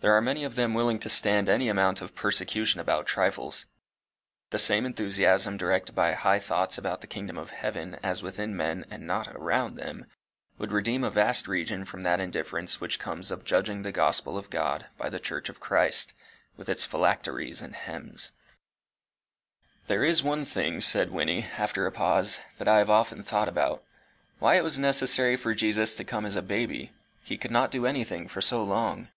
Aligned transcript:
There 0.00 0.14
are 0.14 0.22
many 0.22 0.44
of 0.44 0.54
them 0.54 0.72
willing 0.72 1.00
to 1.00 1.08
stand 1.08 1.48
any 1.48 1.68
amount 1.68 2.00
of 2.00 2.14
persecution 2.14 2.78
about 2.78 3.08
trifles: 3.08 3.66
the 4.50 4.58
same 4.58 4.86
enthusiasm 4.86 5.56
directed 5.56 5.94
by 5.94 6.12
high 6.12 6.38
thoughts 6.38 6.78
about 6.78 7.00
the 7.00 7.08
kingdom 7.08 7.36
of 7.36 7.50
heaven 7.50 7.96
as 8.04 8.22
within 8.22 8.56
men 8.56 8.84
and 8.88 9.04
not 9.04 9.26
around 9.34 9.74
them, 9.74 10.06
would 10.58 10.70
redeem 10.70 11.02
a 11.02 11.10
vast 11.10 11.48
region 11.48 11.84
from 11.84 12.04
that 12.04 12.20
indifference 12.20 12.80
which 12.80 13.00
comes 13.00 13.32
of 13.32 13.42
judging 13.42 13.82
the 13.82 13.90
gospel 13.90 14.38
of 14.38 14.48
God 14.48 14.86
by 14.96 15.08
the 15.08 15.18
church 15.18 15.48
of 15.48 15.58
Christ 15.58 16.14
with 16.56 16.68
its 16.68 16.86
phylacteries 16.86 17.60
and 17.60 17.74
hems." 17.74 18.30
"There 19.88 20.04
is 20.04 20.22
one 20.22 20.44
thing," 20.44 20.80
said 20.80 21.10
Wynnie, 21.10 21.48
after 21.58 21.84
a 21.84 21.90
pause, 21.90 22.38
"that 22.58 22.68
I 22.68 22.78
have 22.78 22.90
often 22.90 23.24
thought 23.24 23.48
about 23.48 23.82
why 24.38 24.54
it 24.54 24.62
was 24.62 24.78
necessary 24.78 25.36
for 25.36 25.52
Jesus 25.52 25.96
to 25.96 26.04
come 26.04 26.24
as 26.24 26.36
a 26.36 26.42
baby: 26.42 26.92
he 27.24 27.36
could 27.36 27.50
not 27.50 27.72
do 27.72 27.86
anything 27.86 28.28
for 28.28 28.40
so 28.40 28.62
long." 28.62 29.08